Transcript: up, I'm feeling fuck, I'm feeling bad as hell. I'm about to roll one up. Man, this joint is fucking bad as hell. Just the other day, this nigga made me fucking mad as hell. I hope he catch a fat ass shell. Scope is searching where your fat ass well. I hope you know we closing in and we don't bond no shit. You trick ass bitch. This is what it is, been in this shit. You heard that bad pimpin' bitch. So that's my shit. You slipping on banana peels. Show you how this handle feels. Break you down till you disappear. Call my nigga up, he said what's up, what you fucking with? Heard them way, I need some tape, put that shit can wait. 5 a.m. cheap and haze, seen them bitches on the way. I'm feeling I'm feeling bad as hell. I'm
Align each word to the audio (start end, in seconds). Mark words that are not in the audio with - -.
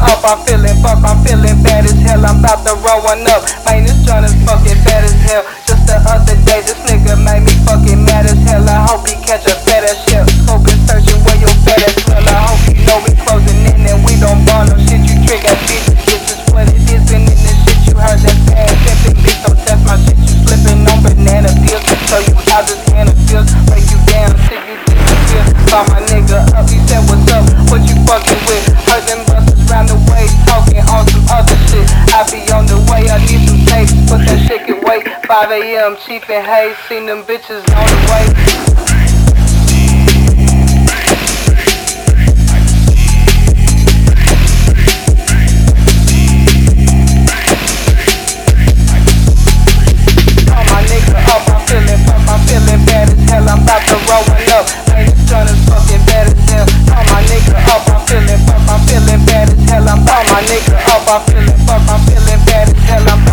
up, 0.00 0.24
I'm 0.24 0.40
feeling 0.46 0.76
fuck, 0.80 1.00
I'm 1.04 1.20
feeling 1.24 1.60
bad 1.62 1.84
as 1.84 1.96
hell. 2.00 2.24
I'm 2.24 2.40
about 2.40 2.64
to 2.64 2.74
roll 2.80 3.04
one 3.04 3.24
up. 3.28 3.44
Man, 3.66 3.84
this 3.84 4.00
joint 4.04 4.24
is 4.24 4.34
fucking 4.44 4.80
bad 4.84 5.04
as 5.04 5.16
hell. 5.24 5.44
Just 5.68 5.84
the 5.86 6.00
other 6.08 6.36
day, 6.48 6.64
this 6.64 6.78
nigga 6.88 7.16
made 7.20 7.44
me 7.44 7.54
fucking 7.68 8.00
mad 8.04 8.26
as 8.26 8.38
hell. 8.48 8.64
I 8.64 8.86
hope 8.88 9.06
he 9.06 9.16
catch 9.20 9.44
a 9.46 9.54
fat 9.66 9.84
ass 9.84 10.00
shell. 10.08 10.24
Scope 10.44 10.66
is 10.68 10.80
searching 10.88 11.20
where 11.24 11.38
your 11.38 11.52
fat 11.66 11.82
ass 11.84 11.96
well. 12.08 12.24
I 12.24 12.38
hope 12.48 12.62
you 12.68 12.76
know 12.86 12.98
we 13.04 13.12
closing 13.24 13.60
in 13.68 13.84
and 13.84 14.00
we 14.04 14.16
don't 14.16 14.40
bond 14.48 14.72
no 14.72 14.76
shit. 14.80 15.04
You 15.04 15.16
trick 15.26 15.44
ass 15.44 15.60
bitch. 15.68 15.86
This 16.08 16.24
is 16.32 16.40
what 16.52 16.68
it 16.68 16.80
is, 16.88 17.02
been 17.08 17.28
in 17.28 17.36
this 17.36 17.56
shit. 17.66 17.78
You 17.88 17.94
heard 17.98 18.20
that 18.20 18.36
bad 18.48 18.72
pimpin' 18.84 19.16
bitch. 19.20 19.38
So 19.44 19.52
that's 19.52 19.82
my 19.84 19.96
shit. 20.00 20.16
You 20.16 20.34
slipping 20.48 20.86
on 20.88 21.04
banana 21.04 21.50
peels. 21.64 21.84
Show 22.10 22.18
you 22.26 22.34
how 22.50 22.62
this 22.66 22.80
handle 22.90 23.14
feels. 23.30 23.46
Break 23.70 23.86
you 23.86 24.00
down 24.10 24.34
till 24.48 24.58
you 24.66 24.74
disappear. 24.82 25.44
Call 25.70 25.86
my 25.94 26.02
nigga 26.10 26.42
up, 26.58 26.66
he 26.66 26.82
said 26.90 26.98
what's 27.06 27.22
up, 27.30 27.46
what 27.70 27.86
you 27.86 27.94
fucking 28.02 28.42
with? 28.50 28.66
Heard 28.90 29.06
them 29.06 29.19
way, 32.90 33.08
I 33.08 33.18
need 33.26 33.46
some 33.48 33.64
tape, 33.66 33.88
put 34.08 34.26
that 34.26 34.44
shit 34.46 34.66
can 34.66 34.82
wait. 34.84 35.06
5 35.26 35.50
a.m. 35.50 35.96
cheap 36.04 36.28
and 36.28 36.46
haze, 36.46 36.76
seen 36.88 37.06
them 37.06 37.22
bitches 37.22 37.62
on 37.74 37.86
the 37.86 38.00
way. 38.10 38.50
I'm 61.12 61.26
feeling 61.26 61.59
I'm 61.90 61.98
feeling 62.06 62.44
bad 62.46 62.68
as 62.68 62.78
hell. 62.84 63.08
I'm 63.08 63.29